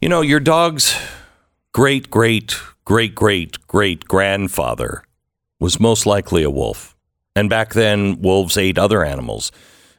[0.00, 0.96] You know, your dog's
[1.72, 5.02] great, great, great, great, great grandfather
[5.58, 6.96] was most likely a wolf.
[7.34, 9.50] And back then, wolves ate other animals,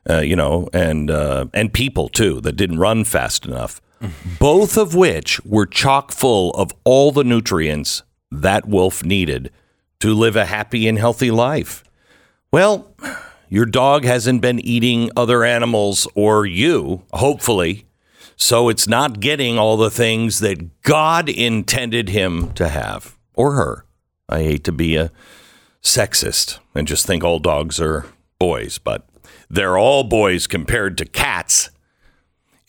[0.09, 3.81] uh, you know, and uh, and people too that didn't run fast enough.
[4.39, 9.51] Both of which were chock full of all the nutrients that wolf needed
[9.99, 11.83] to live a happy and healthy life.
[12.53, 12.95] Well,
[13.49, 17.85] your dog hasn't been eating other animals or you, hopefully,
[18.39, 23.85] so it's not getting all the things that God intended him to have or her.
[24.29, 25.11] I hate to be a
[25.83, 28.05] sexist and just think all dogs are
[28.39, 29.07] boys, but
[29.49, 31.69] they're all boys compared to cats.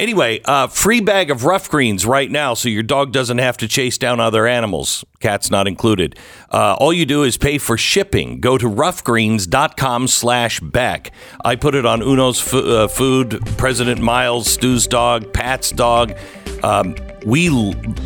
[0.00, 3.68] Anyway, uh, free bag of Ruff Greens right now so your dog doesn't have to
[3.68, 6.16] chase down other animals, cats not included.
[6.50, 8.40] Uh, all you do is pay for shipping.
[8.40, 11.12] Go to ruffgreens.com slash Beck.
[11.44, 16.14] I put it on Uno's f- uh, Food, President Miles, Stu's dog, Pat's dog.
[16.62, 17.50] Um, we,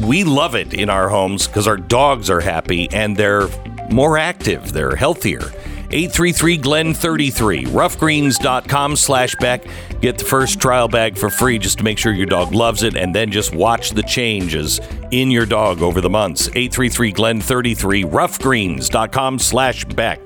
[0.05, 3.47] we love it in our homes because our dogs are happy and they're
[3.89, 5.53] more active, they're healthier.
[5.95, 7.65] 833 Glen 33.
[7.67, 9.65] Ruffgreens.com slash Beck.
[10.01, 12.97] Get the first trial bag for free just to make sure your dog loves it
[12.97, 14.81] and then just watch the changes
[15.13, 16.49] in your dog over the months.
[16.49, 18.03] 833 Glen 33.
[18.03, 20.21] Ruffgreens.com slash Beck.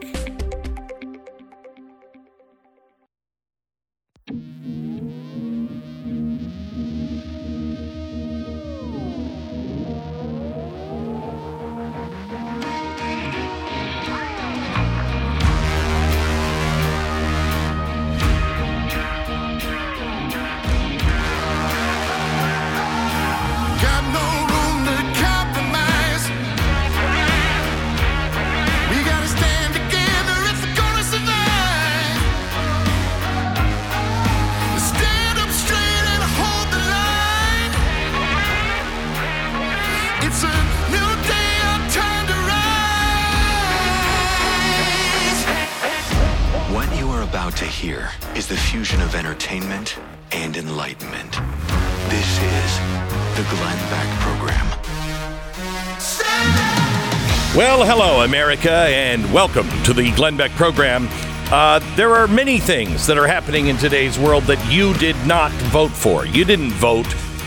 [58.66, 61.06] And welcome to the Glenn Beck program.
[61.52, 65.52] Uh, there are many things that are happening in today's world that you did not
[65.70, 66.26] vote for.
[66.26, 67.06] You didn't vote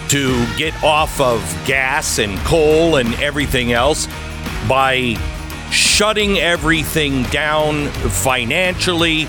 [0.10, 4.08] to get off of gas and coal and everything else
[4.70, 5.16] by
[5.72, 9.26] shutting everything down financially,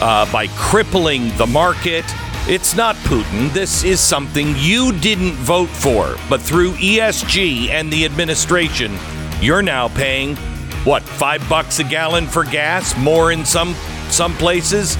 [0.00, 2.04] uh, by crippling the market.
[2.46, 3.52] It's not Putin.
[3.52, 6.16] This is something you didn't vote for.
[6.28, 8.98] But through ESG and the administration,
[9.40, 10.36] you're now paying
[10.84, 13.74] what five bucks a gallon for gas more in some
[14.08, 14.98] some places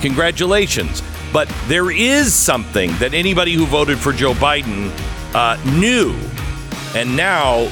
[0.00, 4.90] congratulations but there is something that anybody who voted for joe biden
[5.34, 6.14] uh, knew
[6.94, 7.64] and now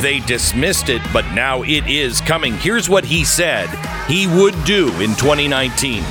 [0.00, 3.68] they dismissed it but now it is coming here's what he said
[4.08, 6.02] he would do in 2019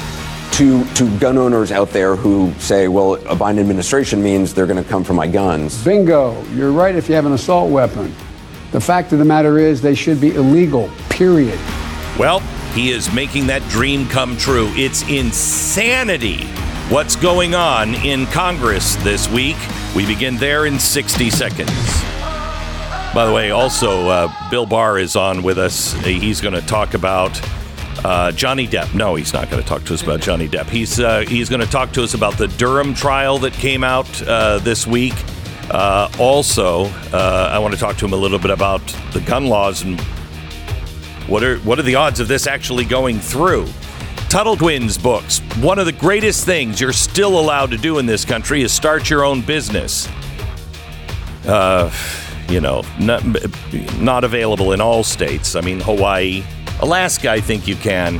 [0.54, 4.84] to, to gun owners out there who say, well, a Biden administration means they're going
[4.84, 5.82] to come for my guns.
[5.86, 6.44] Bingo.
[6.48, 8.14] You're right if you have an assault weapon.
[8.72, 11.60] The fact of the matter is, they should be illegal, period.
[12.18, 12.40] Well,
[12.74, 14.72] he is making that dream come true.
[14.76, 16.46] It's insanity
[16.90, 19.58] what's going on in Congress this week.
[19.96, 21.70] We begin there in 60 seconds.
[23.14, 25.94] By the way, also, uh, Bill Barr is on with us.
[26.04, 27.40] He's going to talk about
[28.04, 28.94] uh, Johnny Depp.
[28.96, 30.68] No, he's not going to talk to us about Johnny Depp.
[30.68, 34.22] He's uh, he's going to talk to us about the Durham trial that came out
[34.28, 35.16] uh, this week.
[35.72, 38.82] Uh, also, uh, I want to talk to him a little bit about
[39.14, 40.00] the gun laws and
[41.28, 43.68] what are what are the odds of this actually going through?
[44.30, 45.40] Tuttle Twins books.
[45.62, 49.10] One of the greatest things you're still allowed to do in this country is start
[49.10, 50.08] your own business.
[51.46, 51.92] Uh,
[52.48, 53.24] you know, not,
[54.00, 55.56] not available in all states.
[55.56, 56.44] I mean, Hawaii,
[56.80, 58.20] Alaska, I think you can,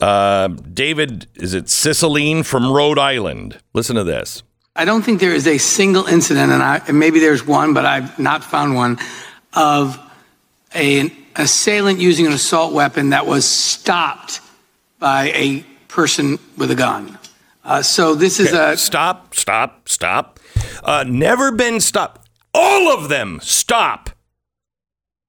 [0.00, 3.58] Uh, David, is it Cicilline from Rhode Island?
[3.75, 4.43] Listen to this.
[4.76, 7.84] I don't think there is a single incident, and, I, and maybe there's one, but
[7.84, 8.99] I've not found one,
[9.52, 9.99] of
[10.75, 14.40] a, an assailant using an assault weapon that was stopped
[15.00, 17.19] by a person with a gun.
[17.64, 20.38] Uh, so this is Okay, a stop, stop, stop.
[20.82, 22.18] Uh, never been stopped.
[22.55, 24.11] All of them stop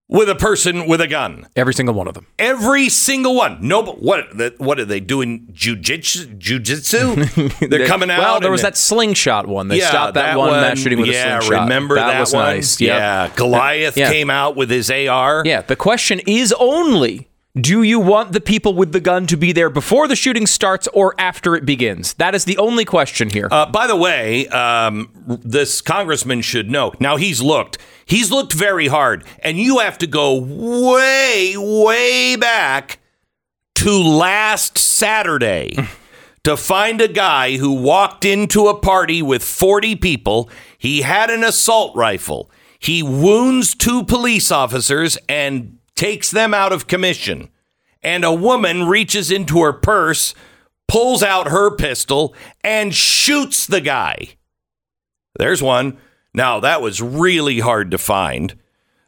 [0.08, 1.48] with a person with a gun.
[1.56, 2.26] Every single one of them.
[2.40, 3.60] Every single one.
[3.62, 4.36] No, but what?
[4.36, 5.48] the- What are they doing?
[5.52, 6.40] Jujitsu?
[6.40, 7.70] Jujitsu?
[7.70, 8.20] They're coming out.
[8.20, 9.68] Well, there was that slingshot one.
[9.68, 11.64] They yeah, stopped that, one, mass shooting with yeah, a slingshot.
[11.64, 12.44] remember that, was one?
[12.56, 12.82] nice.
[12.82, 12.98] Yep.
[12.98, 14.12] Yeah, Goliath Yeah.
[14.12, 15.44] came out with his AR.
[15.46, 17.29] Yeah, the question is only
[17.62, 20.88] do you want the people with the gun to be there before the shooting starts
[20.94, 22.14] or after it begins?
[22.16, 23.48] That is the only question here.
[23.52, 25.10] Uh, by the way, um,
[25.44, 26.94] this congressman should know.
[27.00, 27.78] Now he's looked.
[28.06, 33.00] He's looked very hard, and you have to go way, way back
[33.76, 35.76] to last Saturday
[36.44, 40.50] to find a guy who walked into a party with 40 people.
[40.78, 42.52] He had an assault rifle.
[42.80, 47.50] He wounds two police officers and takes them out of commission.
[48.02, 50.34] And a woman reaches into her purse,
[50.88, 54.38] pulls out her pistol, and shoots the guy.
[55.38, 55.98] There's one.
[56.34, 58.56] Now, that was really hard to find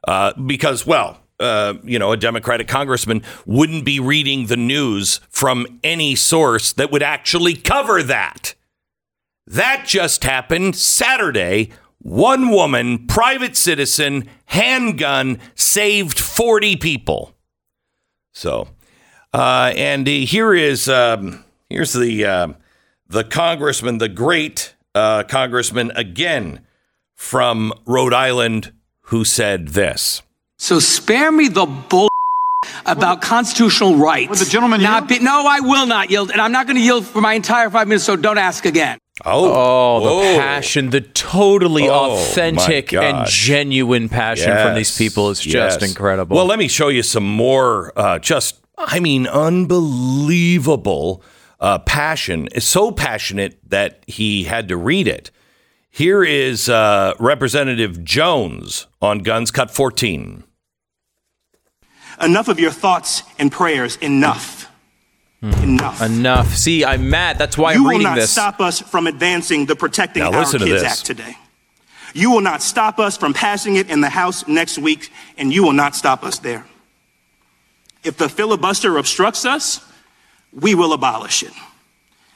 [0.05, 5.79] uh, because, well, uh, you know, a Democratic congressman wouldn't be reading the news from
[5.85, 8.53] any source that would actually cover that.
[9.47, 11.71] That just happened Saturday.
[12.03, 17.35] One woman, private citizen, handgun, saved 40 people.
[18.33, 18.69] So,
[19.33, 22.47] uh, and here is um, here's the uh,
[23.07, 26.61] the congressman, the great uh, congressman again
[27.13, 30.23] from Rhode Island, who said this.
[30.57, 32.09] So spare me the bull
[32.85, 34.29] about constitutional rights.
[34.29, 35.19] Would the gentleman not yield?
[35.19, 37.69] be, No, I will not yield, and I'm not going to yield for my entire
[37.69, 38.05] five minutes.
[38.05, 38.97] So don't ask again.
[39.25, 39.51] Oh,
[40.03, 45.81] Oh, the passion, the totally Oh, authentic and genuine passion from these people is just
[45.81, 45.89] yes.
[45.89, 46.35] incredible.
[46.35, 47.91] Well, let me show you some more.
[47.95, 51.23] Uh, just, I mean, unbelievable
[51.59, 52.49] uh, passion.
[52.53, 55.31] It's so passionate that he had to read it.
[55.89, 60.43] Here is uh, Representative Jones on Guns Cut 14.
[62.21, 63.97] Enough of your thoughts and prayers.
[63.97, 64.60] Enough.
[65.41, 65.53] Hmm.
[65.63, 66.01] Enough.
[66.01, 66.55] Enough.
[66.55, 67.39] See, I'm mad.
[67.39, 68.31] That's why you I'm will not this.
[68.31, 70.83] stop us from advancing the Protecting Now Our listen to Kids.
[70.83, 71.35] Act today.
[72.13, 75.63] You will not stop us from passing it in the House next week, and you
[75.63, 76.65] will not stop us there.
[78.03, 79.83] If the filibuster obstructs us,
[80.53, 81.53] we will abolish it.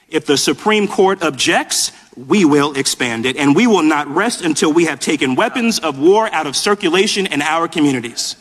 [0.09, 4.71] If the Supreme Court objects, we will expand it, and we will not rest until
[4.71, 8.35] we have taken weapons of war out of circulation in our communities.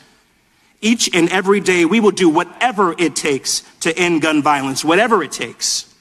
[0.84, 5.22] Each and every day, we will do whatever it takes to end gun violence, whatever
[5.22, 5.94] it takes.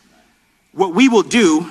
[0.74, 1.70] What we will do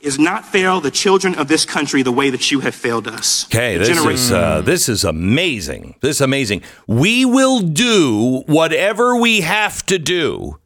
[0.00, 3.46] is not fail the children of this country the way that you have failed us.
[3.46, 5.94] Okay, this genera- is uh, this is amazing.
[6.00, 6.62] This is amazing.
[6.88, 10.58] We will do whatever we have to do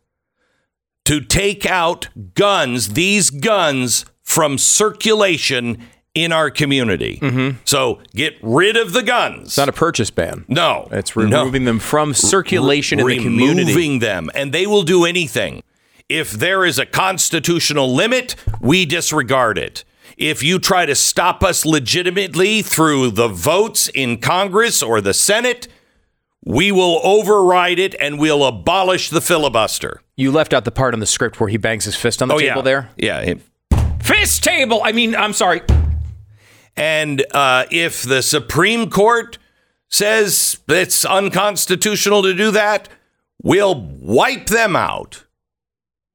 [1.04, 5.82] to take out guns, these guns from circulation
[6.16, 7.18] in our community.
[7.22, 7.58] Mm-hmm.
[7.64, 9.48] So get rid of the guns.
[9.48, 10.44] It's not a purchase ban.
[10.48, 11.22] no, It's no.
[11.22, 13.66] removing them from circulation in the community.
[13.72, 15.62] Removing them, and they will do anything.
[16.08, 19.84] If there is a constitutional limit, we disregard it.
[20.16, 25.68] If you try to stop us legitimately through the votes in Congress or the Senate,
[26.44, 30.00] we will override it and we'll abolish the filibuster.
[30.16, 32.34] You left out the part on the script where he bangs his fist on the
[32.34, 32.90] oh table yeah, there.
[32.96, 33.20] yeah.
[33.20, 33.40] it-
[34.00, 34.80] Fist table.
[34.84, 35.62] I mean, I'm sorry.
[36.76, 39.38] And uh, if the Supreme Court
[39.88, 42.88] says it's unconstitutional to do that,
[43.42, 45.24] we'll wipe them out.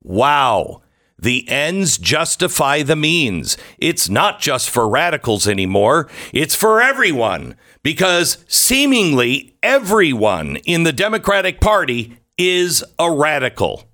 [0.03, 0.82] Wow.
[1.18, 3.58] The ends justify the means.
[3.77, 7.56] It's not just for radicals anymore, it's for everyone.
[7.84, 13.88] Because seemingly everyone in the Democratic Party is a radical.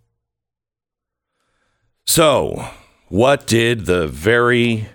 [2.05, 2.69] So,
[3.09, 4.88] what did the very,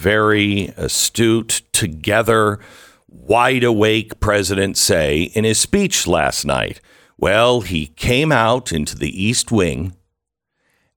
[0.00, 2.58] very astute, together,
[3.06, 6.80] wide awake president say in his speech last night?
[7.18, 9.94] Well, he came out into the East Wing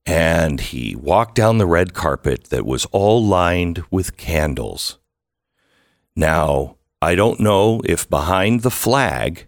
[0.05, 4.99] and he walked down the red carpet that was all lined with candles.
[6.15, 9.47] Now, I don't know if behind the flag,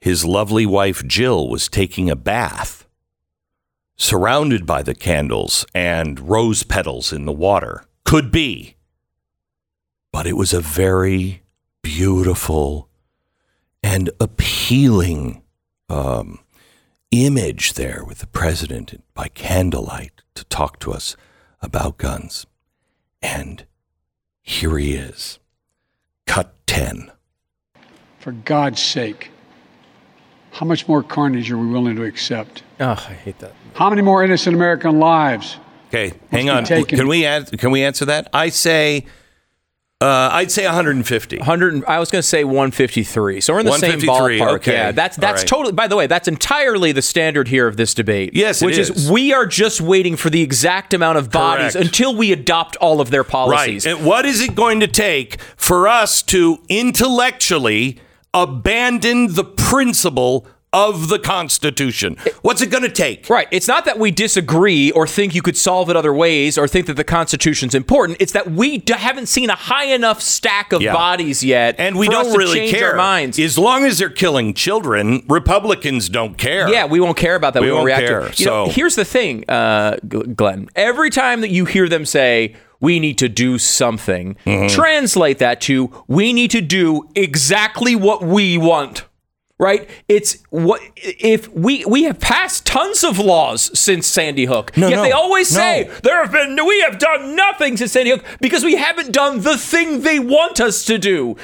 [0.00, 2.86] his lovely wife Jill was taking a bath,
[3.98, 7.84] surrounded by the candles and rose petals in the water.
[8.08, 8.76] Could be.
[10.14, 11.42] But it was a very
[11.82, 12.88] beautiful
[13.82, 15.42] and appealing
[15.90, 16.38] um,
[17.10, 21.18] image there with the president by candlelight to talk to us
[21.60, 22.46] about guns.
[23.20, 23.66] And
[24.40, 25.38] here he is.
[26.26, 27.12] Cut 10.
[28.20, 29.30] For God's sake,
[30.52, 32.62] how much more carnage are we willing to accept?
[32.80, 33.52] Oh, I hate that.
[33.74, 35.58] How many more innocent American lives?
[35.88, 36.64] Okay, hang on.
[36.64, 36.98] taken.
[36.98, 38.28] Can we an- can we answer that?
[38.32, 39.06] I say
[40.00, 41.38] uh, I'd say 150.
[41.38, 43.40] 100 I was going to say 153.
[43.40, 44.58] So we're in the same ballpark.
[44.58, 44.72] okay.
[44.72, 45.48] Yeah, that's that's right.
[45.48, 48.30] totally by the way, that's entirely the standard here of this debate.
[48.32, 49.10] Yes, it which is.
[49.10, 51.86] we are just waiting for the exact amount of bodies Correct.
[51.86, 53.86] until we adopt all of their policies.
[53.86, 53.96] Right.
[53.96, 57.98] And what is it going to take for us to intellectually
[58.32, 62.16] abandon the principle of the Constitution?
[62.42, 63.28] What's it going to take?
[63.30, 63.48] Right.
[63.50, 66.86] It's not that we disagree or think you could solve it other ways or think
[66.86, 68.18] that the Constitution's important.
[68.20, 70.92] It's that we d- haven't seen a high enough stack of Yeah.
[70.92, 72.90] bodies yet, And we don't really care.
[72.90, 73.38] Our minds.
[73.38, 76.68] As long as they're killing children, Republicans don't care.
[76.68, 77.60] Yeah, we won't care about that.
[77.62, 78.40] We We, won't won't react care, to it.
[78.40, 80.68] You know, so- here's the thing, uh, Glenn.
[80.76, 84.68] Every time that you hear them say, we need to do something, Mm-hmm.
[84.74, 89.04] translate that to, we need to do exactly what we want.
[89.58, 89.88] Right?
[90.08, 94.76] It's what if we we have passed tons of laws since Sandy Hook.
[94.76, 95.58] No, Yet no, they always no.
[95.60, 99.40] say there have been we have done nothing since Sandy Hook because we haven't done
[99.40, 101.36] the thing they want us to do.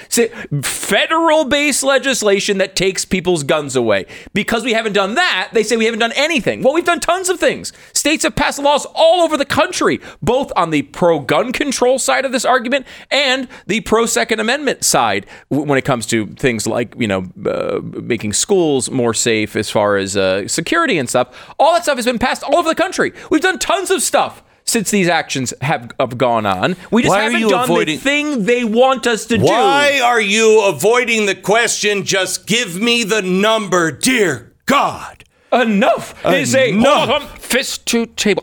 [0.63, 4.07] Federal based legislation that takes people's guns away.
[4.33, 6.63] Because we haven't done that, they say we haven't done anything.
[6.63, 7.73] Well, we've done tons of things.
[7.93, 12.25] States have passed laws all over the country, both on the pro gun control side
[12.25, 16.95] of this argument and the pro Second Amendment side when it comes to things like,
[16.99, 21.55] you know, uh, making schools more safe as far as uh, security and stuff.
[21.59, 23.13] All that stuff has been passed all over the country.
[23.31, 24.43] We've done tons of stuff.
[24.67, 28.45] Since these actions have, have gone on, we just Why haven't done avoiding- the thing
[28.47, 29.45] they want us to do.
[29.45, 32.03] Why are you avoiding the question?
[32.05, 35.25] Just give me the number, dear God.
[35.53, 37.11] Enough is a Enough.
[37.11, 38.43] on, fist to table.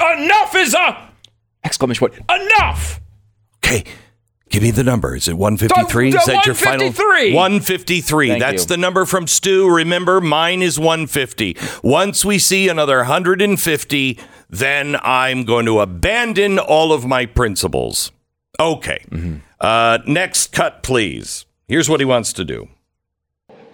[0.00, 1.10] Oh, enough is a
[1.64, 2.14] exclamation point.
[2.30, 3.00] Enough.
[3.64, 3.82] Okay.
[4.54, 5.16] Give me the number.
[5.16, 6.12] Is it 153?
[6.12, 6.86] The- Is that your final?
[6.86, 7.34] 153.
[7.34, 8.28] 153.
[8.28, 8.68] Thank That's you.
[8.68, 9.68] the number from Stu.
[9.68, 11.56] Remember, mine is 150.
[11.82, 14.18] Once we see another 150,
[14.48, 18.12] then I'm going to abandon all of my principles.
[18.60, 19.04] Okay.
[19.10, 19.38] Mm-hmm.
[19.60, 21.46] Uh, next cut, please.
[21.66, 22.68] Here's what he wants to do.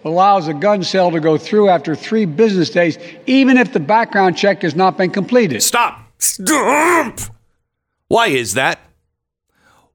[0.06, 2.96] Allows a gun sale to go through after three business days,
[3.26, 5.62] even if the background check has not been completed.
[5.62, 6.00] Stop.
[6.16, 7.20] Stop.
[8.08, 8.80] Why is that?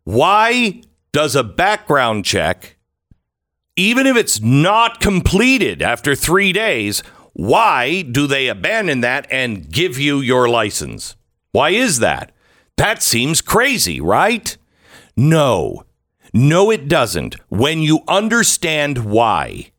[0.06, 2.78] Why does a background check,
[3.76, 7.02] even if it's not completed after three days,
[7.34, 11.16] why do they abandon that and give you your license?
[11.52, 12.32] Why is that?
[12.78, 14.56] That seems crazy, right?
[15.18, 15.86] No.
[16.34, 17.36] No, it doesn't.
[17.50, 19.72] When you understand why,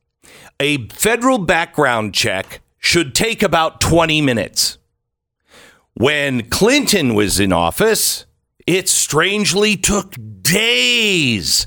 [0.58, 4.78] a federal background check should take about 20 minutes.
[5.94, 8.26] When Clinton was in office,
[8.66, 11.66] it strangely took days.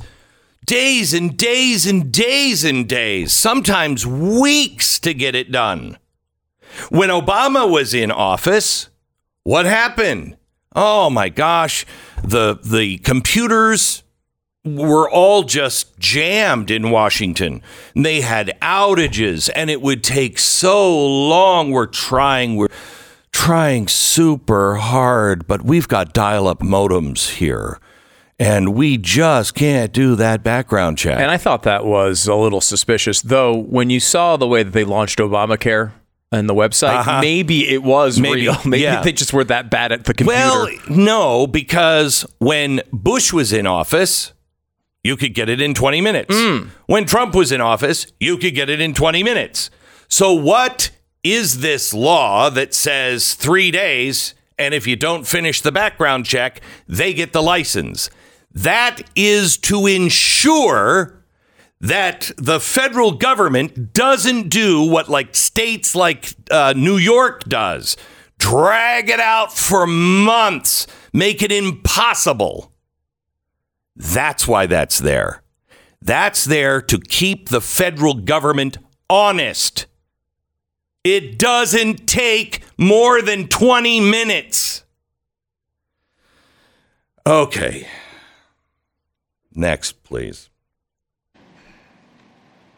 [0.65, 5.98] Days and days and days and days, sometimes weeks to get it done.
[6.89, 8.89] When Obama was in office,
[9.44, 10.38] what happened?
[10.75, 11.86] Oh my gosh,
[12.24, 14.03] the the computers
[14.63, 17.63] were all just jammed in Washington.
[17.96, 21.72] They had outages and it would take so long.
[21.72, 22.68] We're trying, we're
[23.39, 27.79] trying super hard, but we've got dial up modems here.
[28.38, 31.17] And we just can't do that background check.
[31.19, 33.55] And I thought that was a little suspicious, though.
[33.55, 35.91] When you saw the way that they launched Obamacare
[36.31, 37.19] and the website, Uh-huh.
[37.22, 38.58] maybe it was Maybe, real.
[38.65, 39.01] Maybe yeah.
[39.01, 40.39] they just were that bad at the computer.
[40.39, 44.31] Well, no, because when Bush was in office,
[45.03, 46.36] you could get it in 20 minutes.
[46.88, 49.69] When Trump was in office, you could get it in 20 minutes.
[50.10, 50.91] So, what
[51.23, 56.61] is this law that says three days, and if you don't finish the background check,
[56.88, 58.09] they get the license?
[58.51, 61.23] That is to ensure
[61.81, 67.95] that the federal government doesn't do what like states like uh, New York does
[68.39, 72.71] drag it out for months, make it impossible.
[73.95, 75.43] That's why that's there.
[76.01, 78.77] That's there to keep the federal government
[79.09, 79.85] honest.
[81.03, 84.84] It doesn't take more than 20 minutes.
[87.25, 87.88] Okay.
[89.53, 90.50] Next, please.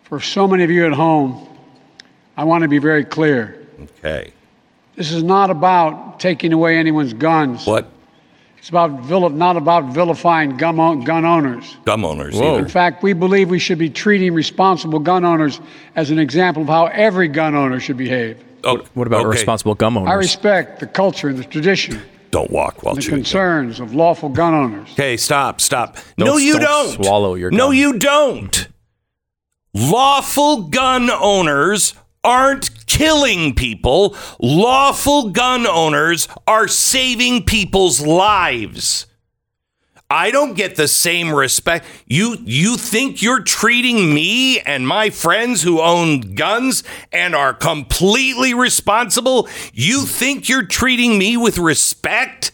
[0.04, 1.48] For so many of you at home,
[2.38, 3.68] I want to be very clear.
[3.82, 4.34] Okay.
[4.96, 7.66] This is not about taking away anyone's guns.
[7.66, 7.90] What?
[8.62, 11.77] It's about vil- not about vilifying gun, o- gun owners.
[11.84, 12.51] Gun owners Whoa.
[12.53, 12.60] either.
[12.60, 15.60] In fact, we believe we should be treating responsible gun owners
[15.96, 18.38] as an example of how every gun owner should behave.
[18.63, 19.30] Oh, What about okay.
[19.30, 20.10] responsible gun owners?
[20.10, 22.00] I respect the culture and the tradition,
[22.30, 23.15] Don't walk while the chewing.
[23.22, 24.89] concerns of lawful gun owners.
[24.91, 25.96] Okay, stop, stop.
[26.18, 27.03] Don't- no, you don't don't.
[27.03, 28.68] swallow your No, you don't.
[29.74, 34.15] Lawful gun owners aren't killing people.
[34.39, 39.05] Lawful gun owners are saving people's lives.
[40.10, 41.86] I don't get the same respect.
[42.05, 46.83] You you think you're treating me and my friends who own guns
[47.13, 49.48] and are completely responsible?
[49.71, 52.51] You think you're treating me with respect?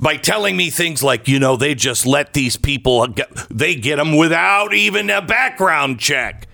[0.00, 3.08] by telling me things like, you know, they just let these people
[3.50, 6.46] they get them without even a background check.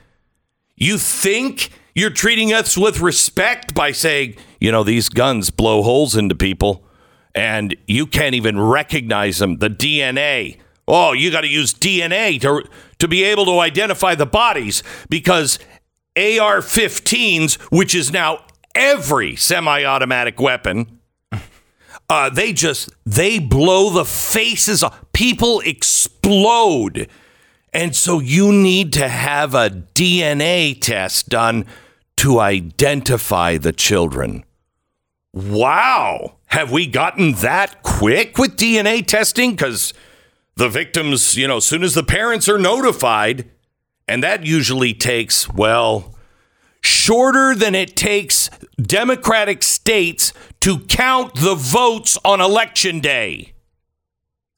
[0.76, 6.16] You think you're treating us with respect by saying, you know, these guns blow holes
[6.16, 6.84] into people
[7.34, 10.58] and you can't even recognize them, the DNA.
[10.86, 12.64] Oh, you got to use DNA to
[12.98, 15.58] to be able to identify the bodies because
[16.16, 21.00] AR-15s, which is now every semi-automatic weapon,
[22.08, 25.00] uh, they just they blow the faces off.
[25.12, 27.08] People explode,
[27.72, 31.64] and so you need to have a DNA test done
[32.18, 34.44] to identify the children.
[35.32, 39.52] Wow, have we gotten that quick with DNA testing?
[39.52, 39.92] Because
[40.56, 43.50] the victims, you know, as soon as the parents are notified,
[44.06, 46.14] and that usually takes well
[46.80, 53.53] shorter than it takes Democratic states to count the votes on election day.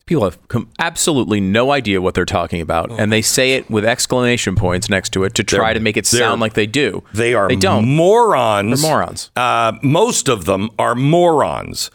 [0.06, 3.84] People have com- absolutely no idea what they're talking about, and they say it with
[3.84, 7.02] exclamation points next to it to try They're- to make it sound like they do.
[7.12, 7.84] They are They don't.
[7.88, 8.80] morons.
[8.82, 9.30] They're morons.
[9.34, 11.90] Uh, most of them are morons.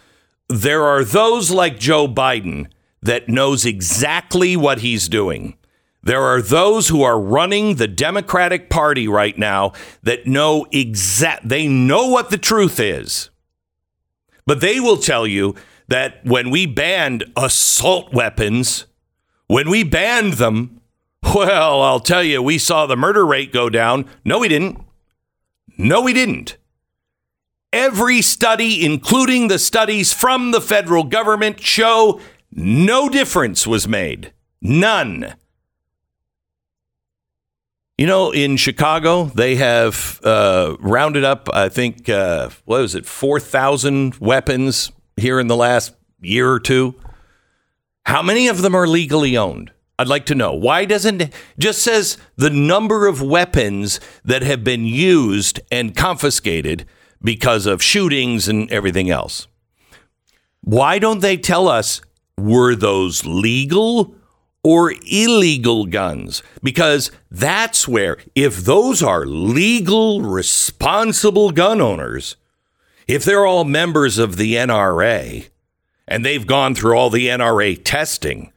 [0.49, 2.67] There are those like Joe Biden
[3.01, 5.55] that knows exactly what he's doing.
[6.03, 9.71] There are those who are running the Democratic Party right now
[10.03, 13.29] that know exact they know what the truth is.
[14.45, 15.55] But they will tell you
[15.91, 18.85] that when we banned assault weapons,
[19.47, 20.79] when we banned them,
[21.21, 24.05] well, I'll tell you, we saw the murder rate go down.
[24.23, 24.79] No, we didn't.
[25.77, 26.57] No, we didn't.
[27.73, 34.31] Every study, including the studies from the federal government, show no difference was made.
[34.61, 35.35] None.
[37.97, 43.05] You know, in Chicago, they have uh, rounded up, I think, uh, what was it,
[43.05, 46.95] 4,000 weapons here in the last year or two.
[48.05, 49.71] How many of them are legally owned?
[49.99, 50.53] I'd like to know.
[50.53, 56.85] Why doesn't it just says the number of weapons that have been used and confiscated
[57.21, 59.47] because of shootings and everything else?
[60.61, 62.01] Why don't they tell us
[62.37, 64.15] were those legal
[64.63, 66.41] or illegal guns?
[66.63, 72.37] Because that's where, if those are legal, responsible gun owners,
[73.07, 75.49] if they're all members of the NRA
[76.07, 78.51] and they've gone through all the NRA testing,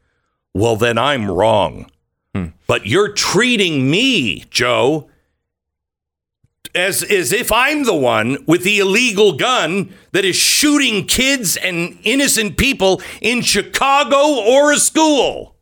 [0.52, 1.90] well, then I'm wrong.
[2.34, 2.46] Hmm.
[2.66, 5.08] But you're treating me, Joe,
[6.74, 11.98] as, as if I'm the one with the illegal gun that is shooting kids and
[12.02, 15.53] innocent people in Chicago or a school.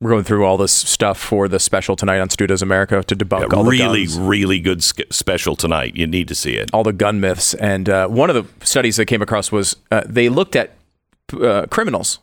[0.00, 3.14] We're going through all this stuff for the special tonight on Stu Does America to
[3.14, 5.94] debunk all the really, really good sk- special tonight.
[5.94, 6.70] You need to see it.
[6.72, 7.52] all the gun myths.
[7.52, 10.72] And uh, one of the studies that came across was uh, they looked at
[11.38, 12.18] uh, criminals,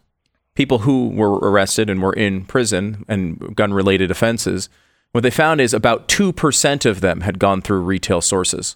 [0.55, 4.69] people who were arrested and were in prison and gun related offenses.
[5.11, 8.75] What they found is about 2% of them had gone through retail sources.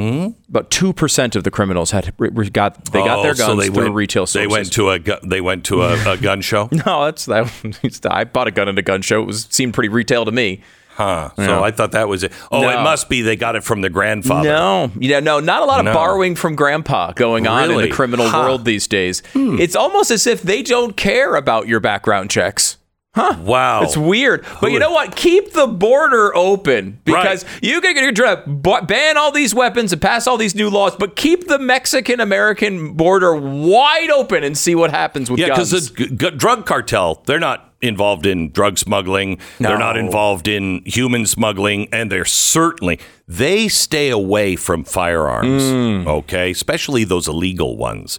[0.00, 0.38] Mm-hmm.
[0.50, 2.14] About 2% of the criminals had
[2.52, 4.34] got they got their Oh, so guns they through went, retail sources.
[4.34, 6.68] They went to a gu- they went to a, a gun show.
[6.86, 8.06] No, that's that.
[8.10, 9.22] I bought a gun at a gun show.
[9.22, 10.60] It was seemed pretty retail to me.
[10.90, 11.30] Huh.
[11.36, 11.60] So Yeah.
[11.62, 12.32] I thought that was it.
[12.52, 12.68] Oh, No.
[12.78, 14.48] it must be they got it from the grandfather.
[14.50, 15.94] No, yeah, no, not a lot of No.
[15.94, 18.38] borrowing from grandpa going on in the criminal Huh.
[18.40, 18.44] Hmm.
[18.46, 19.22] world these days.
[19.34, 22.76] It's almost as if they don't care about your background checks.
[23.16, 23.82] Wow.
[23.82, 25.16] It's weird, but you know what?
[25.16, 27.62] Keep the border open because Right.
[27.64, 30.94] you can you're trying to ban all these weapons and pass all these new laws,
[30.98, 35.72] but keep the Mexican American border wide open and see what happens with Yeah, because
[35.72, 35.90] guns.
[35.92, 39.38] the g- g- drug cartel, they're not involved in drug smuggling.
[39.60, 42.98] They're not involved in human smuggling, and they're certainly
[43.28, 45.62] they stay away from firearms.
[45.62, 46.06] Mm.
[46.06, 48.18] Okay, especially those illegal ones.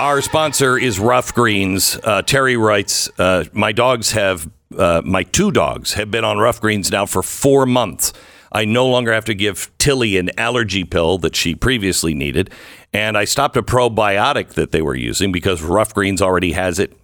[0.00, 1.96] Our sponsor is Ruff Greens.
[2.02, 6.60] Uh, Terry writes, uh, "My dogs have, uh, my two dogs have been on Ruff
[6.60, 8.12] Greens now for four months.
[8.50, 12.50] I no longer have to give Tilly an allergy pill that she previously needed,
[12.92, 16.98] and I stopped a probiotic that they were using because Ruff Greens already has it.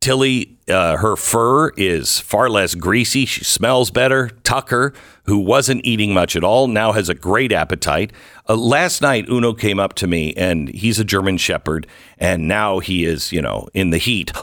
[0.00, 3.26] Tilly, uh, her fur is far less greasy.
[3.26, 4.30] She smells better.
[4.44, 8.10] Tucker, who wasn't eating much at all, now has a great appetite.
[8.50, 11.86] Uh, last night, Uno came up to me, and he's a German Shepherd,
[12.18, 14.32] and now he is, you know, in the heat.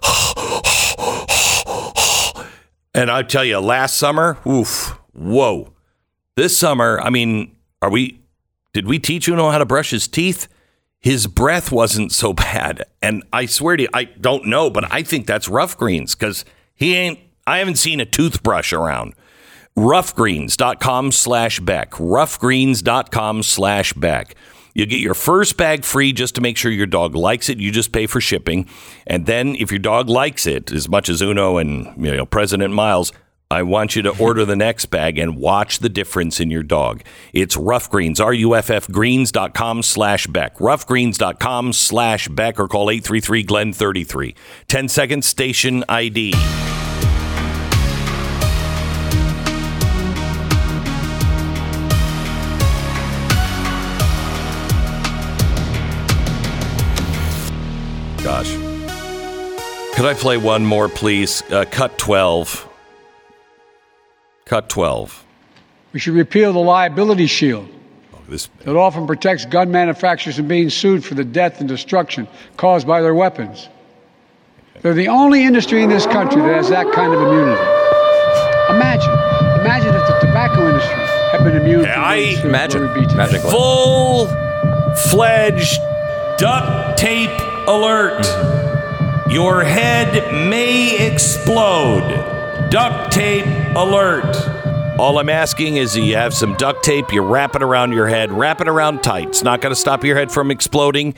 [2.93, 5.71] And I tell you, last summer, oof, whoa.
[6.35, 8.19] This summer, I mean, are we,
[8.73, 10.47] did we teach Uno how to brush his teeth?
[10.99, 12.85] His breath wasn't so bad.
[12.99, 16.43] And I swear to you, I don't know, but I think that's Ruff Greens because
[16.73, 19.13] he ain't, I haven't seen a toothbrush around.
[19.77, 21.91] Ruffgreens.com slash Beck.
[21.91, 24.35] Ruffgreens.com slash Beck.
[24.73, 27.59] You get your first bag free just to make sure your dog likes it.
[27.59, 28.67] You just pay for shipping.
[29.05, 32.73] And then if your dog likes it as much as Uno and you know President
[32.73, 33.11] Miles,
[33.49, 37.03] I want you to order the next bag and watch the difference in your dog.
[37.31, 40.57] It's Ruff Greens, R-U-F-F greens.com slash Beck.
[40.57, 44.35] Ruffgreens.com slash Beck or call 833-GLEN-33.
[44.67, 46.33] 10 second station ID.
[59.97, 61.41] Could I play one more, please?
[61.49, 62.69] Uh, cut 12.
[64.45, 65.25] Cut 12.
[65.91, 67.67] We should repeal the liability shield
[68.13, 72.27] Oh, this, that often protects gun manufacturers from being sued for the death and destruction
[72.57, 73.69] caused by their weapons.
[74.83, 77.59] They're the only industry in this country that has that kind of immunity.
[78.69, 79.09] Imagine,
[79.61, 80.93] imagine if the tobacco industry
[81.31, 82.45] had been immune from I being sued.
[82.45, 82.81] imagine.
[82.83, 83.39] Where we'd today.
[83.49, 84.27] Full
[85.09, 85.79] fledged
[86.37, 87.31] duct tape
[87.67, 88.76] alert.
[89.29, 92.69] Your head may explode.
[92.69, 94.35] Duct tape alert.
[94.97, 98.31] All I'm asking is you have some duct tape, you wrap it around your head,
[98.31, 99.27] wrap it around tight.
[99.27, 101.13] It's not going to stop your head from exploding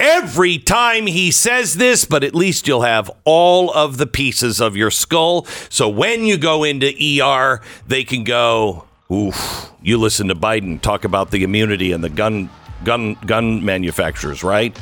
[0.00, 4.74] every time he says this, but at least you'll have all of the pieces of
[4.74, 5.44] your skull.
[5.68, 6.88] So when you go into
[7.22, 12.08] ER, they can go, Oof, you listen to Biden talk about the immunity and the
[12.08, 12.48] gun
[12.84, 14.76] gun gun manufacturers, right?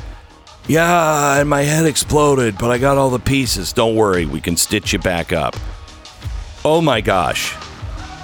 [0.69, 3.73] Yeah, and my head exploded, but I got all the pieces.
[3.73, 5.55] Don't worry, we can stitch you back up.
[6.63, 7.55] Oh my gosh.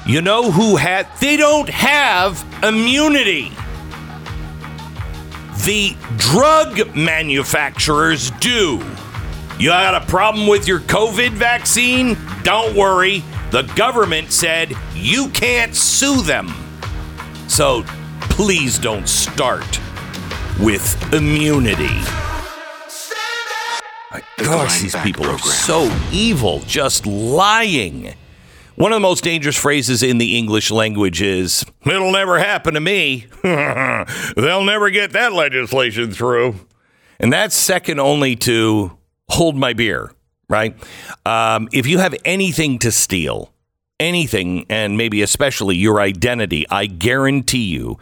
[0.05, 3.49] You know who had they don't have immunity.
[5.65, 8.79] The drug manufacturers do.
[9.57, 12.15] You got a problem with your COVID vaccine?
[12.43, 13.23] Don't worry.
[13.49, 16.53] The government said you can't sue them.
[17.47, 17.81] So
[18.19, 19.79] please don't start
[20.59, 22.01] with immunity.
[24.11, 28.13] My gosh, these people are so evil, just lying.
[28.75, 32.79] One of the most dangerous phrases in the English language is, It'll never happen to
[32.79, 33.27] me.
[33.43, 36.55] They'll never get that legislation through.
[37.19, 38.97] And that's second only to
[39.29, 40.11] hold my beer,
[40.49, 40.75] right?
[41.25, 43.53] Um, if you have anything to steal,
[43.99, 47.97] anything, and maybe especially your identity, I guarantee you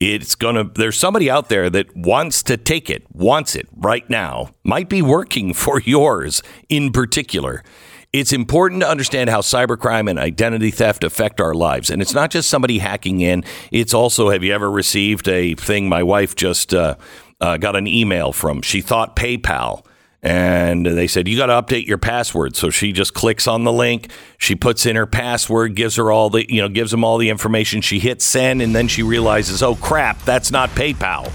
[0.00, 4.50] it's gonna there's somebody out there that wants to take it wants it right now
[4.62, 7.62] might be working for yours in particular.
[8.12, 11.90] It's important to understand how cybercrime and identity theft affect our lives.
[11.90, 13.42] And it's not just somebody hacking in.
[13.72, 15.88] It's also have you ever received a thing?
[15.88, 16.94] My wife just uh,
[17.40, 19.84] uh, got an email from she thought paypal
[20.24, 22.56] and they said you got to update your password.
[22.56, 24.10] So she just clicks on the link.
[24.38, 27.28] She puts in her password gives her all the you know gives them all the
[27.28, 27.82] information.
[27.82, 31.30] She hits send and then she realizes oh crap that's not paypal.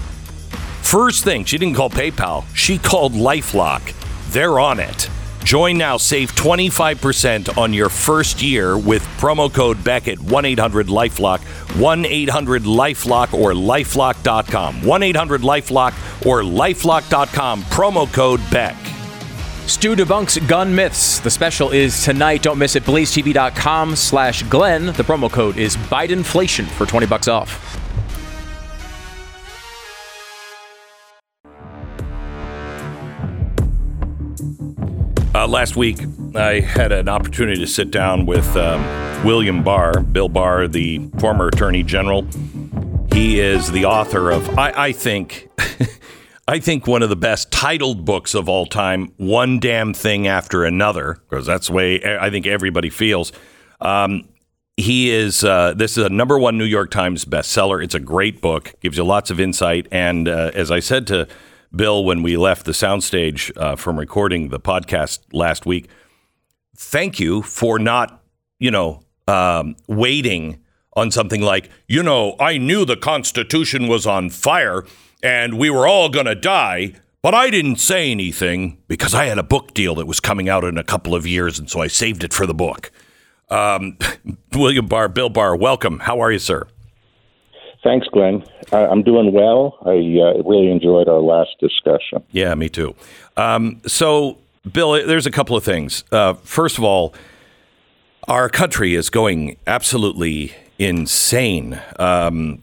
[0.82, 2.44] First thing she didn't call paypal.
[2.54, 3.94] She called lifelock.
[4.32, 5.08] They're on it
[5.44, 13.34] join now save 25% on your first year with promo code beck at 1-800-lifelock 1-800-lifelock
[13.34, 18.76] or lifelock.com 1-800-lifelock or lifelock.com promo code beck
[19.70, 21.20] Stu debunks gun myths.
[21.20, 22.42] The special is tonight.
[22.42, 22.82] Don't miss it.
[22.82, 24.86] BlazeTV.com slash Glenn.
[24.86, 27.79] The promo code is Bidenflation for 20 bucks off.
[35.40, 35.96] Uh, last week,
[36.34, 41.46] I had an opportunity to sit down with um, William Barr, Bill Barr, the former
[41.46, 42.26] Attorney General.
[43.10, 45.48] He is the author of, I, I think,
[46.46, 50.66] I think one of the best titled books of all time, One Damn Thing After
[50.66, 53.32] Another, because that's the way I think everybody feels.
[53.80, 54.28] Um,
[54.76, 57.82] he is, uh, this is a number one New York Times bestseller.
[57.82, 59.86] It's a great book, gives you lots of insight.
[59.90, 61.26] And uh, as I said to
[61.74, 65.88] Bill when we left the soundstage uh, from recording the podcast last week,
[66.76, 68.22] thank you for not,
[68.58, 70.60] you know, um, waiting
[70.96, 74.84] on something like, you know, I knew the Constitution was on fire
[75.22, 79.38] and we were all going to die, but I didn't say anything because I had
[79.38, 81.86] a book deal that was coming out in a couple of years, and so I
[81.86, 82.90] saved it for the book.
[83.50, 83.98] Um,
[84.54, 86.00] William Barr, Bill Barr, welcome.
[86.00, 86.66] How are you, sir?
[87.82, 88.44] Thanks, Glenn.
[88.72, 89.78] I, I'm doing well.
[89.84, 92.22] I uh, really enjoyed our last discussion.
[92.30, 92.94] Yeah, me too.
[93.36, 94.38] Um, so,
[94.70, 96.04] Bill, there's a couple of things.
[96.12, 97.14] Uh, first of all,
[98.28, 101.80] our country is going absolutely insane.
[101.98, 102.62] Um,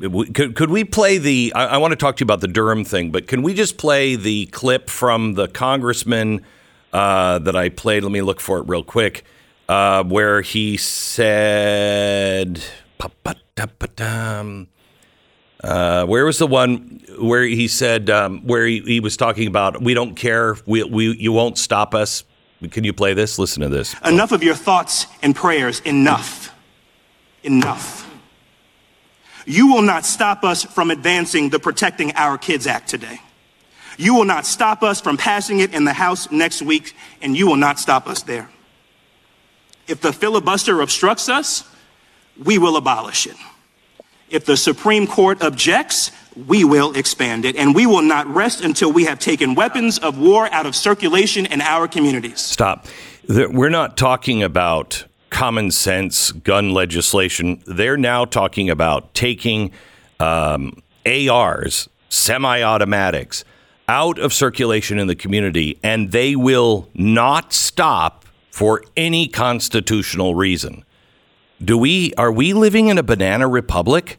[0.00, 1.52] could, could we play the?
[1.54, 3.76] I, I want to talk to you about the Durham thing, but can we just
[3.76, 6.44] play the clip from the congressman
[6.92, 8.02] uh, that I played?
[8.02, 9.24] Let me look for it real quick,
[9.68, 12.62] uh, where he said.
[15.62, 19.80] Uh, where was the one where he said um, where he, he was talking about
[19.80, 22.24] we don't care, we, we you won't stop us?
[22.70, 23.38] Can you play this?
[23.38, 23.94] Listen to this.
[24.04, 25.80] Enough of your thoughts and prayers.
[25.80, 26.54] Enough.
[27.42, 28.10] Enough.
[29.46, 33.20] You will not stop us from advancing the Protecting Our Kids Act today.
[33.98, 37.46] You will not stop us from passing it in the House next week, and you
[37.46, 38.50] will not stop us there.
[39.86, 41.64] If the filibuster obstructs us,
[42.42, 43.36] we will abolish it.
[44.30, 46.10] If the Supreme Court objects,
[46.46, 50.18] we will expand it, and we will not rest until we have taken weapons of
[50.18, 52.40] war out of circulation in our communities.
[52.40, 52.86] Stop.
[53.28, 57.62] We're not talking about common sense gun legislation.
[57.66, 59.72] They're now talking about taking
[60.20, 63.44] um, ARs, semi automatics,
[63.88, 70.84] out of circulation in the community, and they will not stop for any constitutional reason.
[71.64, 74.18] Do we are we living in a banana republic?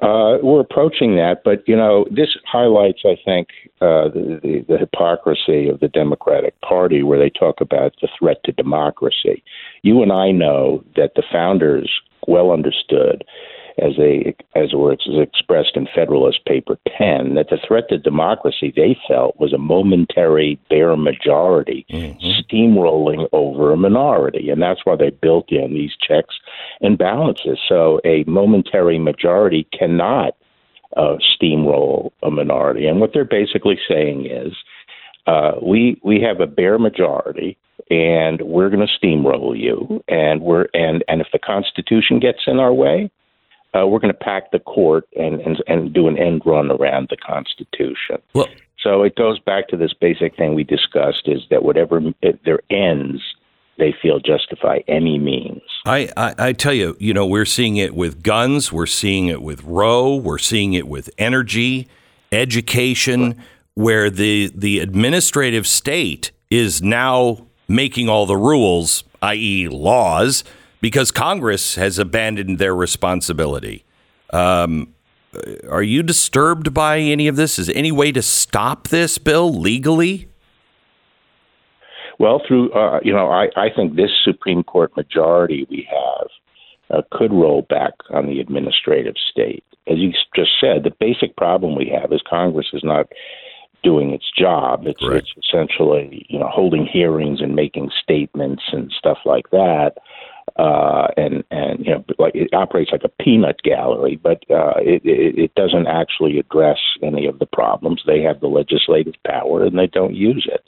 [0.00, 3.48] Uh, we're approaching that, but you know, this highlights, I think,
[3.80, 8.36] uh, the, the, the hypocrisy of the Democratic Party, where they talk about the threat
[8.44, 9.42] to democracy.
[9.82, 11.90] You and I know that the founders
[12.28, 13.24] well understood,
[13.78, 18.72] as they as it was expressed in Federalist Paper 10, that the threat to democracy
[18.74, 25.10] they felt was a momentary bare majority steamrolling over a minority, and that's why they
[25.10, 26.34] built in these checks
[26.80, 27.58] and balances.
[27.68, 30.34] So a momentary majority cannot
[30.96, 32.86] uh, steamroll a minority.
[32.86, 34.54] And what they're basically saying is,
[35.26, 37.58] uh, we we have a bare majority,
[37.90, 42.58] and we're going to steamroll you, and we're and and if the Constitution gets in
[42.58, 43.10] our way,
[43.74, 47.08] uh, we're going to pack the court and, and and do an end run around
[47.10, 48.18] the Constitution.
[48.34, 48.48] Well,
[48.82, 52.00] So it goes back to this basic thing we discussed: is that whatever
[52.44, 53.22] their ends,
[53.78, 55.62] they feel justify any means.
[55.86, 59.42] I, I, I tell you, you know, we're seeing it with guns, we're seeing it
[59.42, 61.88] with Roe, we're seeing it with energy,
[62.32, 63.40] education,
[63.74, 70.42] where the the administrative state is now making all the rules, i.e., laws,
[70.80, 73.84] because Congress has abandoned their responsibility.
[74.32, 74.94] Um,
[75.68, 77.58] are you disturbed by any of this?
[77.58, 80.28] Is there any way to stop this bill legally?
[82.18, 86.28] Well, through uh, you know, I, I think this Supreme Court majority we have
[86.90, 89.64] uh, could roll back on the administrative state.
[89.86, 93.06] As you just said, the basic problem we have is Congress is not
[93.84, 94.86] doing its job.
[94.86, 99.98] It's, it's essentially you know holding hearings and making statements and stuff like that.
[100.58, 105.00] Uh, and and you know, like it operates like a peanut gallery, but uh, it,
[105.04, 108.02] it it doesn't actually address any of the problems.
[108.06, 110.64] They have the legislative power, and they don't use it.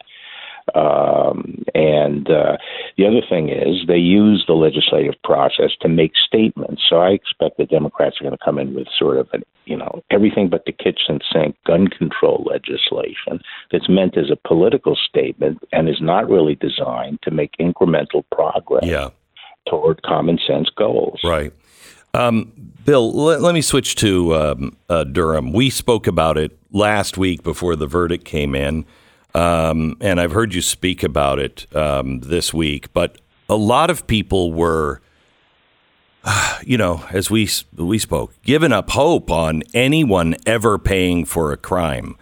[0.75, 2.57] Um, and uh,
[2.97, 6.83] the other thing is they use the legislative process to make statements.
[6.89, 9.77] So I expect the Democrats are going to come in with sort of an, you
[9.77, 13.41] know, everything but the kitchen sink gun control legislation
[13.73, 18.85] that's meant as a political statement and is not really designed to make incremental progress
[18.85, 19.09] Yeah.
[19.69, 21.21] Toward common sense goals.
[21.25, 21.53] Right.
[22.15, 22.53] Um,
[22.85, 25.53] Bill, let, let me switch to um, uh, Durham.
[25.53, 28.85] We spoke about it last week before the verdict came in,
[29.35, 32.93] um, and I've heard you speak about it um, this week.
[32.93, 33.19] But
[33.49, 35.01] a lot of people were,
[36.65, 41.57] you know, as we we spoke, giving up hope on anyone ever paying for a
[41.57, 42.17] crime.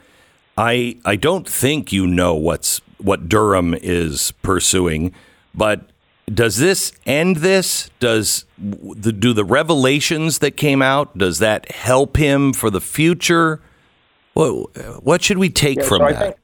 [0.58, 5.14] I I don't think you know what's what Durham is pursuing,
[5.54, 5.88] but
[6.34, 7.90] does this end this?
[8.00, 13.60] Does the do the revelations that came out does that help him for the future?
[14.34, 14.70] Well,
[15.02, 16.18] what should we take Yeah, from so that?
[16.22, 16.36] think-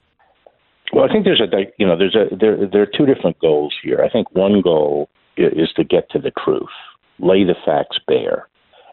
[0.93, 3.75] Well, I think there's a you know there's a there there are two different goals
[3.83, 4.03] here.
[4.03, 6.69] I think one goal is to get to the truth,
[7.19, 8.47] lay the facts bare,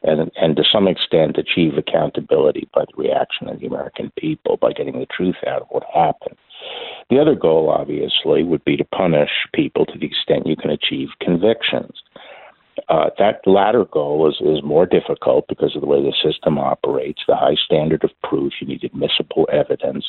[0.04, 4.72] and and to some extent achieve accountability by the reaction of the American people by
[4.74, 6.38] getting the truth out of what happened.
[7.10, 11.10] The other goal, obviously, would be to punish people to the extent you can achieve
[11.20, 12.02] convictions.
[12.90, 17.22] Uh, that latter goal is, is more difficult because of the way the system operates,
[17.28, 18.54] the high standard of proof.
[18.60, 20.06] You need admissible evidence.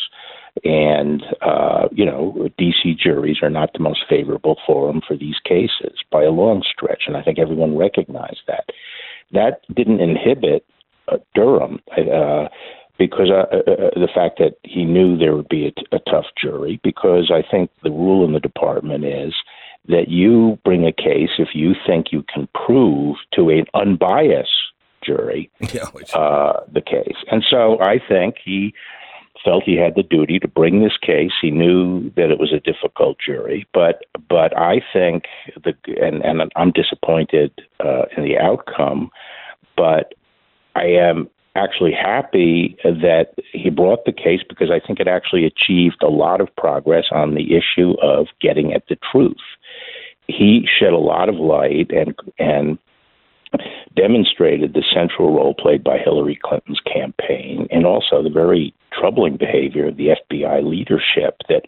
[0.65, 5.99] And, uh, you know, DC juries are not the most favorable forum for these cases
[6.11, 7.05] by a long stretch.
[7.07, 8.67] And I think everyone recognized that.
[9.33, 10.65] That didn't inhibit
[11.09, 11.81] uh, Durham.
[11.97, 12.49] Uh,
[12.99, 16.27] because uh, uh, the fact that he knew there would be a, t- a tough
[16.41, 19.35] jury, because I think the rule in the department is
[19.89, 24.51] that you bring a case if you think you can prove to an unbiased
[25.05, 27.17] jury Yeah, uh, the case.
[27.31, 28.73] And so I think he
[29.45, 31.33] felt he had the duty to bring this case.
[31.41, 35.25] He knew that it was a difficult jury, but but I think
[35.65, 37.53] the and and I'm disappointed
[37.85, 39.11] uh, in the outcome,
[39.77, 40.15] but
[40.77, 46.03] I am actually happy that he brought the case because I think it actually achieved
[46.03, 49.37] a lot of progress on the issue of getting at the truth.
[50.29, 52.79] He shed a lot of light and and
[53.95, 59.89] demonstrated the central role played by Hillary Clinton's campaign and also the very troubling behavior
[59.89, 61.67] of the FBI leadership that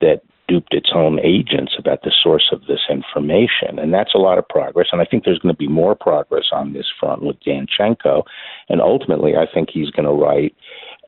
[0.00, 3.78] that duped its own agents about the source of this information.
[3.78, 4.88] And that's a lot of progress.
[4.92, 8.22] And I think there's going to be more progress on this front with Danchenko.
[8.68, 10.54] And ultimately, I think he's going to write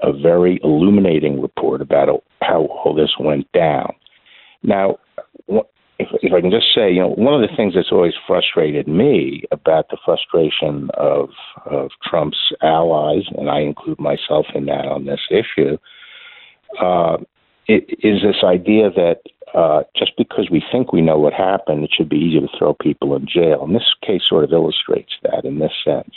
[0.03, 2.09] a very illuminating report about
[2.43, 3.93] how all this went down.
[4.63, 4.99] Now,
[5.99, 9.43] if, I can just say, you know, one of the things that's always frustrated me
[9.51, 11.31] about the frustration of
[11.67, 15.77] of Trump's allies, and I include myself in that on this issue,
[16.81, 17.19] uh,
[17.69, 19.21] i- is this idea that
[19.55, 22.75] uh, just because we think we know what happened, it should be easy to throw
[22.75, 23.65] people in jail.
[23.65, 26.15] And this case sort of illustrates that in this sense.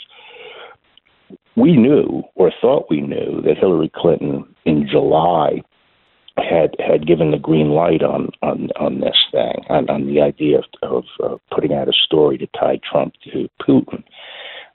[1.56, 5.62] We knew, or thought we knew, that Hillary Clinton in July
[6.38, 10.60] had had given the green light on on on this thing, on, on the idea
[10.60, 14.02] of, of uh, putting out a story to tie Trump to Putin.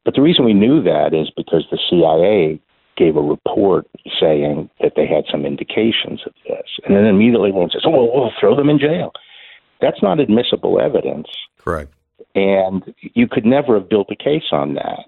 [0.06, 2.60] But the reason we knew that is because the CIA
[2.98, 3.88] gave a report
[4.20, 8.12] saying that they had some indications of this, and then immediately everyone says, "Oh, well,
[8.14, 9.14] we'll throw them in jail."
[9.80, 11.28] That's not admissible evidence,
[11.60, 11.94] Correct.
[12.36, 15.06] and you could never have built a case on that.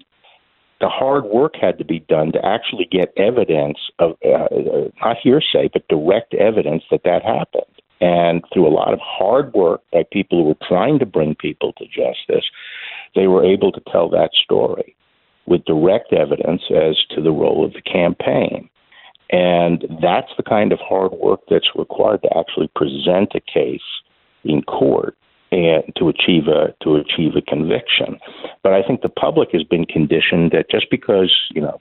[0.80, 5.18] The hard work had to be done to actually get evidence of uh, uh, not
[5.22, 7.64] hearsay, but direct evidence that that happened.
[8.00, 11.74] And through a lot of hard work by people who were trying to bring people
[11.74, 12.46] to justice,
[13.14, 14.96] they were able to tell that story
[15.50, 18.70] with direct evidence as to the role of the campaign.
[19.30, 23.80] And that's the kind of hard work that's required to actually present a case
[24.44, 25.16] in court
[25.52, 28.18] and to achieve a to achieve a conviction.
[28.62, 31.78] But I think the public has been conditioned that just because you know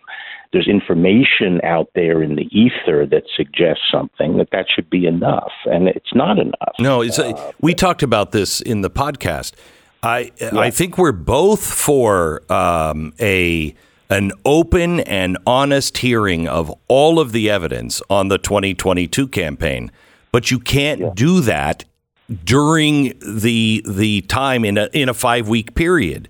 [0.52, 5.52] there's information out there in the ether that suggests something that that should be enough,
[5.66, 6.76] and it's not enough.
[6.80, 9.54] No, it's a, we talked about this in the podcast.
[10.02, 13.76] I I think we're both for um, a
[14.10, 19.92] an open and honest hearing of all of the evidence on the 2022 campaign,
[20.32, 21.86] but you can't do that
[22.44, 26.30] during the the time in a in a five week period.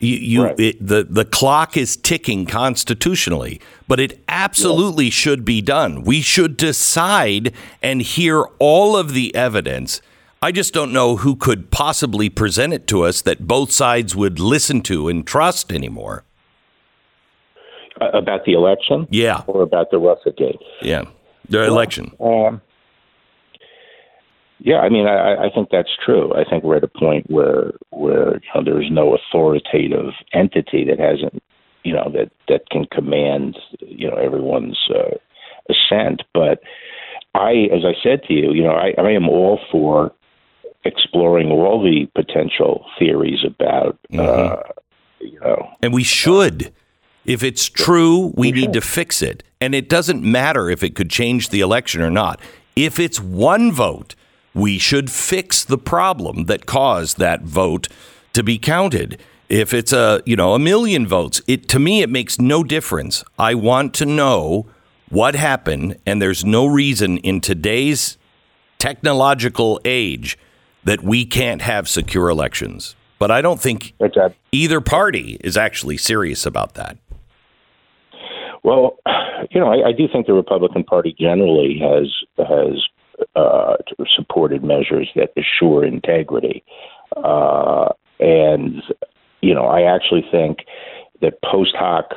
[0.00, 0.60] You, you Right.
[0.60, 6.02] it, the the clock is ticking constitutionally, but it absolutely should be done.
[6.02, 10.02] We should decide and hear all of the evidence.
[10.44, 14.38] I just don't know who could possibly present it to us that both sides would
[14.38, 16.24] listen to and trust anymore.
[17.98, 20.58] Uh, about the election, Yeah, or about the Russiagate.
[20.82, 21.04] yeah,
[21.48, 22.12] the election.
[22.20, 22.60] Um,
[24.58, 26.34] yeah, I mean, I, I think that's true.
[26.34, 30.98] I think we're at a point where where you know, there's no authoritative entity that
[30.98, 31.42] hasn't,
[31.84, 35.16] you know, that that can command, you know, everyone's uh,
[35.70, 36.22] assent.
[36.34, 36.60] But
[37.34, 40.12] I, as I said to you, you know, I, I am all for
[40.84, 44.56] exploring all the potential theories about, uh,
[45.20, 46.72] you know, And we should.
[47.24, 49.42] If it's true, we need to fix it.
[49.60, 52.38] And it doesn't matter if it could change the election or not.
[52.76, 54.14] If it's one vote,
[54.52, 57.88] we should fix the problem that caused that vote
[58.34, 59.18] to be counted.
[59.48, 63.24] If it's a, you know, a million votes, it to me it makes no difference.
[63.38, 64.66] I want to know
[65.08, 68.18] what happened and there's no reason in today's
[68.78, 70.36] technological age
[70.84, 72.94] that we can't have secure elections.
[73.18, 73.94] But I don't think
[74.52, 76.98] either party is actually serious about that.
[78.62, 78.98] Well,
[79.50, 82.82] you know, I, I do think the Republican Party generally has has
[83.36, 83.76] uh,
[84.16, 86.64] supported measures that assure integrity,
[87.16, 88.82] uh, and
[89.42, 90.58] you know, I actually think
[91.20, 92.12] that post hoc,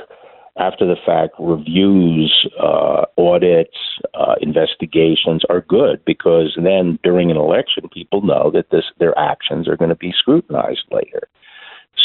[0.58, 3.78] after the fact reviews, uh, audits,
[4.14, 9.68] uh, investigations are good because then during an election, people know that this their actions
[9.68, 11.28] are going to be scrutinized later.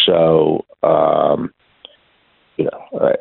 [0.06, 0.64] So.
[0.82, 1.52] Um,
[2.58, 3.12] you know, uh,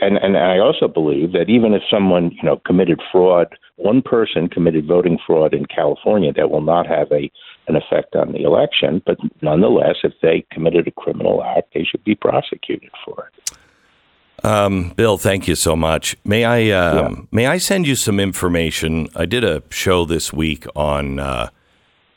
[0.00, 4.48] and and I also believe that even if someone you know committed fraud, one person
[4.48, 7.30] committed voting fraud in California, that will not have a
[7.68, 9.02] an effect on the election.
[9.04, 13.58] But nonetheless, if they committed a criminal act, they should be prosecuted for it.
[14.44, 16.16] Um, Bill, thank you so much.
[16.24, 17.22] May I um, yeah.
[17.32, 19.08] may I send you some information?
[19.16, 21.50] I did a show this week on uh,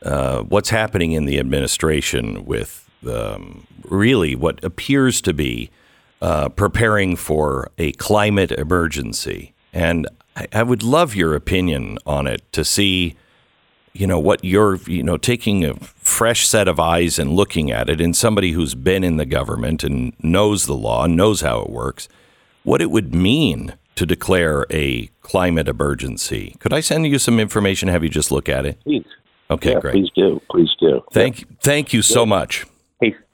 [0.04, 5.70] uh, what's happening in the administration with um, really what appears to be
[6.22, 9.54] uh, preparing for a climate emergency.
[9.74, 13.16] And I, I, would love your opinion on it to see,
[13.94, 17.90] you know, what you're, you know, taking a fresh set of eyes and looking at
[17.90, 21.62] it, and somebody who's been in the government and knows the law, and knows how
[21.62, 22.08] it works,
[22.64, 26.56] what it would mean to declare a climate emergency.
[26.60, 27.90] Could I send you some information?
[27.90, 28.82] Have you just look at it?
[28.84, 29.06] Please.
[29.50, 29.94] Okay, yeah, great.
[29.94, 30.42] Please do.
[30.50, 31.04] Please do.
[31.12, 32.66] Thank, thank you so much.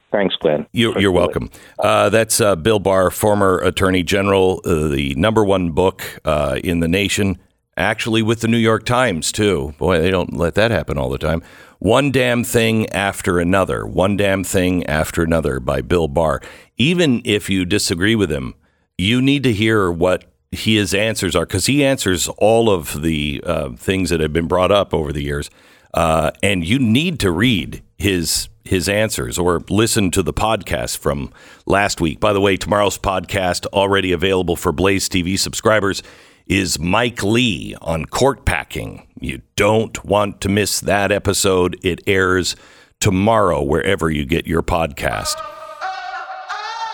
[0.10, 0.66] Thanks, Glenn.
[0.72, 1.50] You're, you're welcome.
[1.78, 6.80] Uh, that's uh, Bill Barr, former Attorney General, uh, the number one book uh, in
[6.80, 7.38] the nation,
[7.78, 9.74] actually with the New York Times, too.
[9.78, 11.42] Boy, they don't let that happen all the time.
[11.80, 16.42] One damn thing after another, one damn thing after another by Bill Barr.
[16.78, 18.56] Even if you disagree with him,
[18.98, 23.70] you need to hear what his answers are because he answers all of the uh,
[23.74, 25.50] things that have been brought up over the years.
[25.94, 31.32] Uh, and you need to read his his answers or listen to the podcast from
[31.66, 32.20] last week.
[32.20, 36.04] By the way, tomorrow's podcast, already available for Blaze TV subscribers,
[36.48, 39.08] is Mike Lee on court packing.
[39.20, 41.78] You don't want to miss that episode.
[41.84, 42.56] It airs
[43.00, 45.36] tomorrow wherever you get your podcast.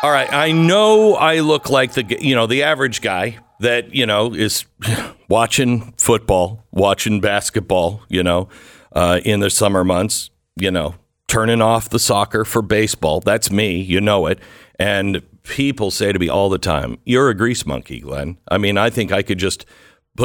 [0.04, 4.06] All right, I know I look like the you know the average guy that you
[4.06, 4.66] know is
[5.30, 8.50] watching football, watching basketball, you know,
[8.92, 10.96] uh, in the summer months, you know,
[11.28, 13.22] turning off the soccer for baseball.
[13.22, 14.40] That's me, you know it.
[14.78, 18.78] And people say to me all the time, "You're a grease monkey, Glenn." I mean,
[18.78, 19.66] I think I could just,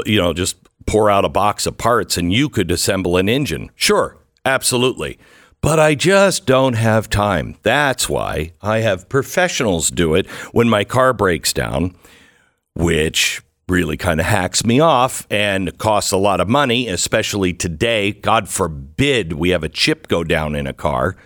[0.07, 0.57] you know, just
[0.87, 3.71] pour out a box of parts and you could assemble an engine.
[3.77, 5.19] Sure, absolutely.
[5.61, 7.57] But I just don't have time.
[7.63, 11.95] That's why I have professionals do it when my car breaks down,
[12.75, 18.13] which really kind of hacks me off and costs a lot of money, especially today.
[18.13, 21.17] God forbid we have a chip go down in a car.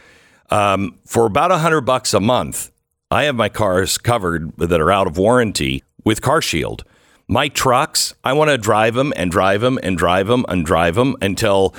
[0.51, 2.72] Um, for about a hundred bucks a month,
[3.12, 6.80] I have my cars covered that are out of warranty with CarShield.
[7.28, 10.94] My trucks, I want to drive them and drive them and drive them and drive
[10.94, 11.74] them until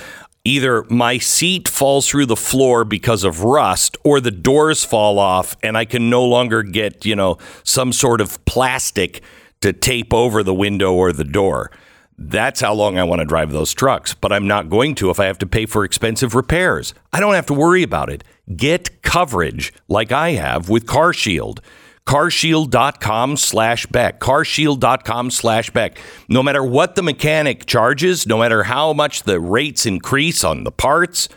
[0.45, 5.57] either my seat falls through the floor because of rust or the doors fall off
[5.63, 9.23] and I can no longer get, you know, some sort of plastic
[9.61, 11.71] to tape over the window or the door.
[12.17, 15.19] That's how long I want to drive those trucks, but I'm not going to if
[15.19, 16.93] I have to pay for expensive repairs.
[17.11, 18.23] I don't have to worry about it.
[18.55, 21.59] Get coverage like I have with CarShield.
[22.05, 24.19] carshield.com slash Beck.
[24.19, 25.97] carshield.com slash Beck.
[26.27, 30.71] No matter what the mechanic charges, no matter how much the rates increase on the
[30.71, 31.29] parts,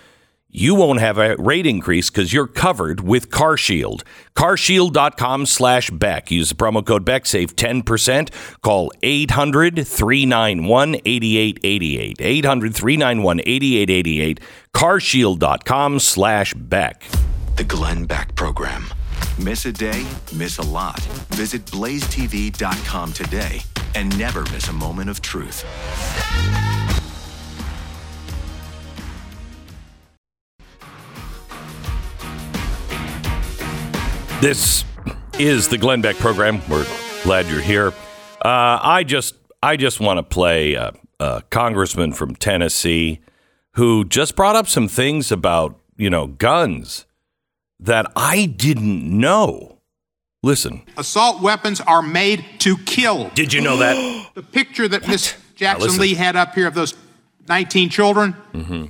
[0.57, 4.03] you won't have a rate increase because you're covered with CarShield.
[4.35, 6.31] CarShield.com slash Beck.
[6.31, 7.27] Use the promo code Beck.
[7.27, 8.31] Save 10%.
[8.63, 12.17] Call 800 391 8888.
[12.21, 14.41] 800 391 8888.
[14.75, 17.05] CarShield.com slash Beck.
[17.57, 18.87] The Glenn Beck Program.
[19.39, 21.01] Miss a day, miss a lot.
[21.33, 23.61] Visit blazetv.com today
[23.95, 25.65] and never miss a moment of truth.
[34.41, 34.85] This
[35.39, 36.61] is the Glenn Beck program.
[36.69, 36.87] We're
[37.23, 37.89] glad you're here.
[38.45, 43.21] Uh, I just I just want to play a, a, congressman from Tennessee
[43.73, 47.07] who just brought up some things about you know guns
[47.81, 49.79] that I didn't know.
[50.43, 53.31] Listen, assault weapons are made to kill.
[53.31, 54.29] Did you know that?
[54.35, 56.95] the picture that Miss Jackson Lee had up here of those
[57.49, 58.37] 19 children.
[58.53, 58.85] Mm-hmm.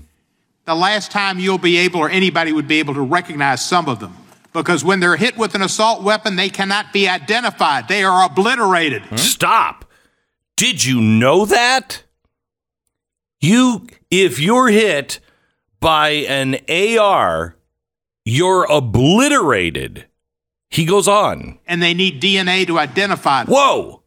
[0.64, 4.01] The last time you'll be able, or anybody would be able to recognize some of
[4.01, 4.12] them
[4.57, 7.88] because when they're hit with an assault weapon, they cannot be identified.
[7.88, 9.02] They are obliterated.
[9.02, 9.16] Hmm?
[9.16, 9.84] Stop.
[10.57, 12.02] Did you know that?
[13.40, 15.20] You, if you're hit
[15.78, 17.57] by an AR,
[18.24, 20.07] you're obliterated.
[20.70, 21.59] He goes on.
[21.66, 23.52] And they need DNA to identify them.
[23.54, 24.02] Whoa.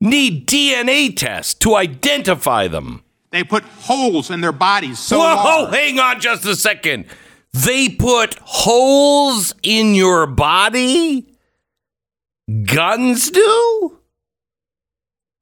[0.00, 3.02] need DNA tests to identify them.
[3.30, 5.74] They put holes in their bodies so Whoa, large.
[5.74, 7.06] hang on just a second.
[7.64, 11.26] They put holes in your body?
[12.64, 13.98] Guns do?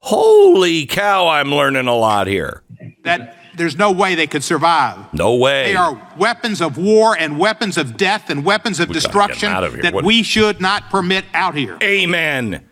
[0.00, 2.62] Holy cow, I'm learning a lot here.
[3.04, 5.12] that there's no way they could survive.
[5.12, 5.72] No way.
[5.72, 9.80] They are weapons of war and weapons of death and weapons of We destruction of
[9.82, 11.78] that What- we should not permit out here.
[11.82, 12.64] Amen.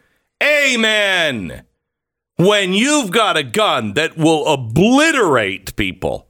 [0.42, 1.62] Amen.
[2.36, 6.28] When you've got a gun that will obliterate people,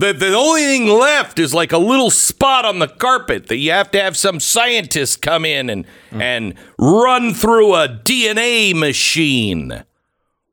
[0.00, 3.70] that the only thing left is like a little spot on the carpet that you
[3.70, 6.20] have to have some scientist come in and hmm.
[6.20, 9.84] and run through a DNA machine.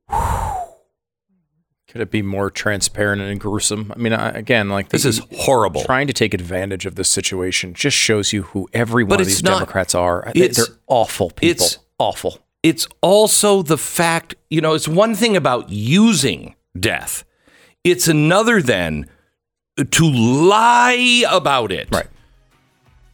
[1.88, 3.94] Could it be more transparent and gruesome?
[3.96, 5.84] I mean, I, again, like This is horrible.
[5.84, 9.28] Trying to take advantage of this situation just shows you who every one But of
[9.28, 10.30] these not- Democrats are.
[10.36, 10.52] They're
[10.88, 11.50] awful people.
[11.50, 12.40] it's- awful.
[12.64, 17.24] It's also the fact, you know, it's one thing about using death.
[17.84, 19.08] It's another then
[19.84, 21.88] to lie about it.
[21.92, 22.08] Right.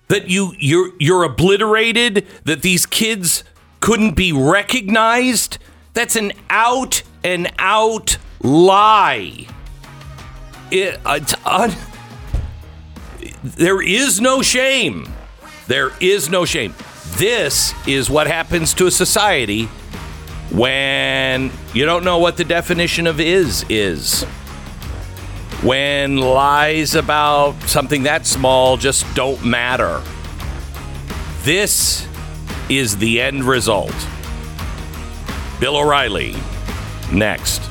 [0.08, 3.44] That you you're you're obliterated, that these kids
[3.80, 5.58] couldn't be recognized.
[5.94, 9.48] That's an out and out lie.
[10.72, 11.76] It, it's un-
[13.44, 15.12] there is no shame.
[15.68, 16.74] There is no shame.
[17.18, 19.66] This is what happens to a society
[20.52, 24.26] when you don't know what the definition of is is.
[25.64, 30.02] When lies about something that small just don't matter.
[31.44, 32.06] This
[32.68, 33.96] is the end result.
[35.62, 36.36] Bill O'Reilly,
[37.14, 37.62] next.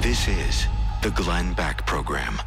[0.00, 0.66] This is
[1.02, 2.38] the Glenn Beck Program.